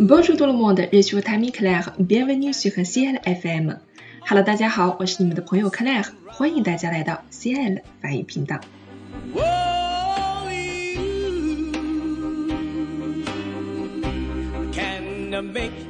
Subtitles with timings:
[0.00, 3.78] Bonjour tout le monde, je suis Tammy Claire, bienvenue sur CL FM.
[4.24, 8.60] Hello，大家好，我是你们的朋友 Claire，欢迎大家来到 CL 法语频道。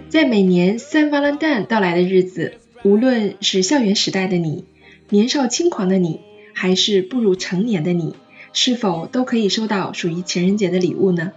[0.09, 2.55] 在每年三 Valentine 到来的日子，
[2.85, 4.65] 无论是校园时代的你，
[5.11, 6.21] 年少轻狂的你，
[6.55, 8.15] 还是步入成年的你，
[8.55, 11.33] 是否都可以收到属于情人节的礼物呢？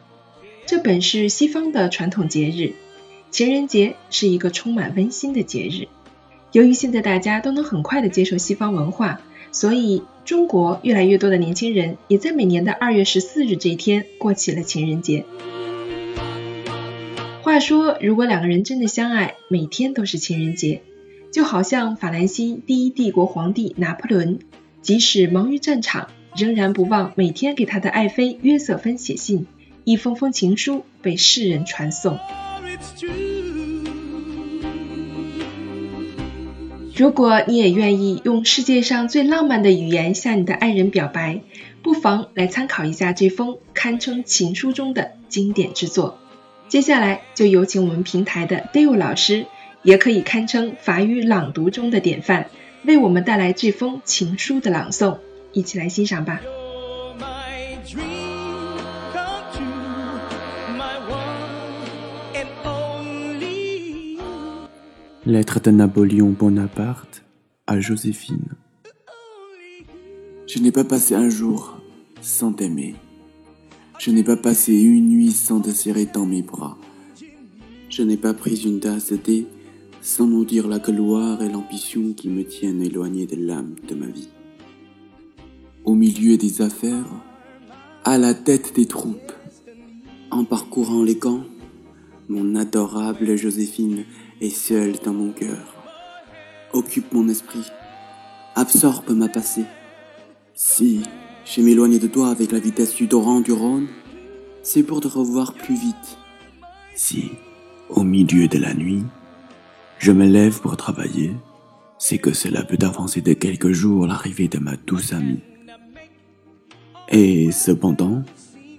[0.66, 2.74] 这本是西方的传统节日，
[3.30, 5.88] 情人节是一个充满温馨的节日。
[6.54, 15.26] 由于现在大家都能很快的接受西方文化，所以中国越来越多的年轻人也在每年的二月十四日这一天过起了情人节。
[17.42, 20.84] 话说，如果两个人真的相爱，每天都是情人节，
[21.32, 24.40] 就好像法兰西第一帝国皇帝拿破仑，
[24.82, 29.48] 即使忙于战场，仍然不忘每天给他的爱妃约瑟芬写信。
[29.92, 32.18] 一封封情书被世人传颂。
[36.96, 41.42] 如果你也愿意用世界上最浪漫的语言向你的爱人表白，
[41.84, 46.18] 不妨来参考一下这封堪称情书中的经典之作。
[46.70, 49.46] 接下来就有请我们平台的 Dale 老师，
[49.84, 52.48] 也可以堪称法语朗读中的典范，
[52.86, 55.18] 为我们带来这封情书的朗诵，
[55.52, 56.40] 一起来欣赏吧。
[65.28, 67.24] Lettre de Napoléon Bonaparte
[67.68, 68.56] à Joséphine.
[70.48, 71.78] Je n'ai pas passé un jour
[72.22, 72.96] sans t'aimer.
[74.00, 76.76] Je n'ai pas passé une nuit sans te serrer dans mes bras.
[77.88, 79.46] Je n'ai pas pris une tasse de thé
[80.02, 84.08] sans nous dire la gloire et l'ambition qui me tiennent éloigné de l'âme de ma
[84.08, 84.30] vie.
[85.86, 87.06] Au milieu des affaires,
[88.04, 89.34] à la tête des troupes,
[90.32, 91.44] en parcourant les camps,
[92.30, 94.06] mon adorable Joséphine
[94.40, 95.76] est seule dans mon cœur.
[96.74, 97.66] Occupe mon esprit,
[98.56, 99.66] absorbe ma passé.
[100.54, 101.02] Si
[101.46, 103.88] je m'éloigne de toi avec la vitesse du torrent du Rhône,
[104.64, 106.18] c'est pour te revoir plus vite.
[106.96, 107.32] Si,
[107.90, 109.04] au milieu de la nuit,
[110.00, 111.32] je me lève pour travailler,
[111.98, 115.42] c'est que cela peut avancer de quelques jours l'arrivée de ma douce amie.
[117.10, 118.24] Et cependant,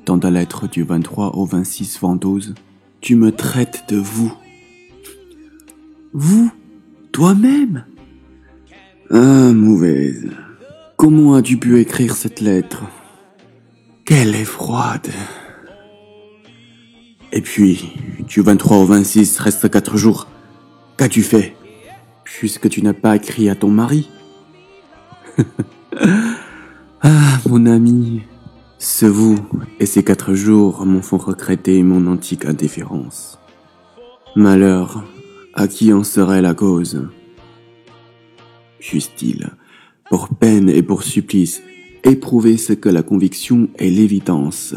[0.06, 2.54] dans ta lettre du 23 au 26 Vendose,
[3.02, 4.32] tu me traites de vous.
[6.14, 6.50] Vous
[7.10, 7.84] Toi-même?
[9.10, 10.30] Ah, mauvaise.
[10.96, 12.84] Comment as-tu pu écrire cette lettre?
[14.04, 15.08] Qu'elle est froide.
[17.32, 17.92] Et puis,
[18.26, 20.28] du 23 au 26 reste quatre jours.
[20.96, 21.56] Qu'as-tu fait?
[22.24, 24.08] Puisque tu n'as pas écrit à ton mari.
[27.02, 28.22] ah, mon ami,
[28.82, 29.38] ce vous
[29.78, 33.38] et ces quatre jours m'ont font regretter mon antique indifférence.
[34.34, 35.04] Malheur
[35.54, 37.08] à qui en serait la cause
[38.80, 39.50] Juste-il,
[40.10, 41.62] pour peine et pour supplice,
[42.02, 44.74] éprouver ce que la conviction et l'évidence,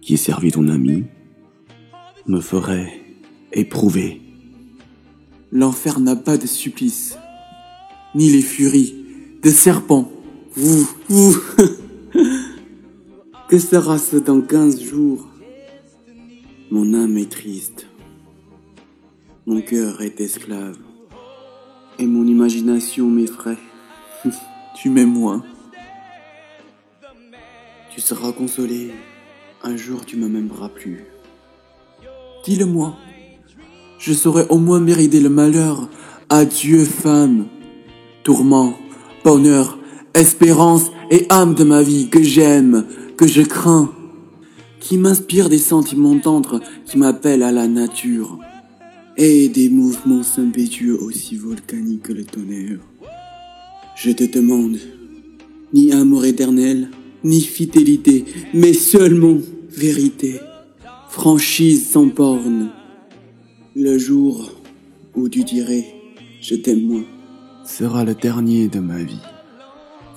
[0.00, 1.04] qui servi ton ami,
[2.26, 2.92] me ferait
[3.52, 4.20] éprouver.
[5.52, 7.16] L'enfer n'a pas de supplice,
[8.16, 8.96] ni les furies
[9.44, 10.10] de serpents.
[10.56, 11.36] Vous, vous.
[13.52, 15.26] que sera-ce dans quinze jours?
[16.70, 17.86] Mon âme est triste.
[19.44, 20.78] Mon cœur est esclave.
[21.98, 23.58] Et mon imagination m'effraie.
[24.74, 25.44] tu m'aimes moins.
[27.94, 28.90] Tu seras consolé.
[29.62, 31.04] Un jour tu me m'aimeras plus.
[32.46, 32.96] Dis-le-moi.
[33.98, 35.90] Je saurais au moins mériter le malheur.
[36.30, 37.48] Adieu, femme.
[38.22, 38.72] Tourment,
[39.24, 39.78] bonheur,
[40.14, 42.86] espérance et âme de ma vie que j'aime,
[43.16, 43.92] que je crains,
[44.80, 48.38] qui m'inspire des sentiments tendres, qui m'appellent à la nature
[49.16, 52.78] et des mouvements impétueux aussi volcaniques que le tonnerre.
[53.96, 54.78] Je te demande,
[55.72, 56.88] ni amour éternel,
[57.24, 59.38] ni fidélité, mais seulement
[59.68, 60.40] vérité,
[61.08, 62.70] franchise sans borne.
[63.76, 64.50] Le jour
[65.14, 65.86] où tu dirais
[66.42, 67.04] je t'aime moins
[67.64, 69.22] sera le dernier de ma vie.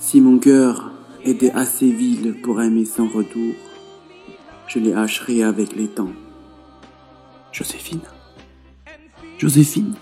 [0.00, 0.90] Si mon cœur
[1.28, 3.54] était assez vil pour aimer sans retour,
[4.68, 6.12] je les hacherai avec les temps.
[7.52, 8.00] Joséphine?
[9.38, 9.94] Joséphine,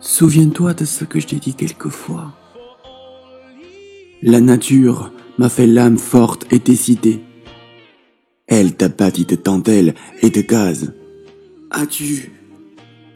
[0.00, 2.32] souviens-toi de ce que je t'ai dit quelquefois.
[4.22, 7.20] La nature m'a fait l'âme forte et décidée.
[8.46, 10.92] Elle t'a bâti de dentelle et de gaz.
[11.70, 12.32] As-tu...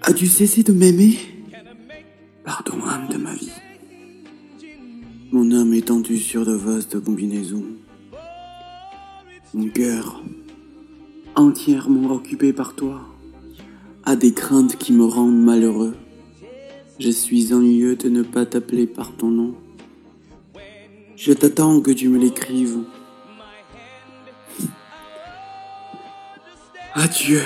[0.02, 1.16] As-tu cessé de m'aimer?
[2.44, 3.52] Pardon, âme de ma vie.
[5.32, 7.64] Mon âme est tendue sur de vastes combinaisons.
[9.54, 10.22] Mon cœur,
[11.34, 13.00] entièrement occupé par toi
[14.04, 15.96] a des craintes qui me rendent malheureux.
[16.98, 19.54] Je suis ennuyeux de ne pas t'appeler par ton nom.
[21.16, 22.80] Je t'attends que tu me l'écrives.
[26.92, 27.40] Adieu.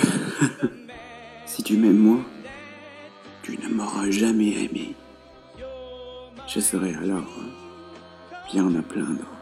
[1.47, 2.19] si tu m'aimes moi,
[3.45, 4.97] tu ne m'auras jamais aimé.
[6.49, 7.31] Je serai alors
[8.47, 9.36] bien à plaindre.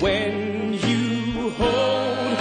[0.00, 2.39] When you hold